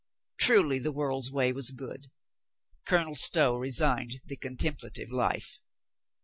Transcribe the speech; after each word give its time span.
Truly 0.39 0.79
the 0.79 0.91
world's 0.91 1.31
way 1.31 1.53
was 1.53 1.69
good. 1.69 2.09
Colonel 2.87 3.13
Stow 3.13 3.55
resigned 3.55 4.19
the 4.25 4.35
contemplative 4.35 5.11
life. 5.11 5.59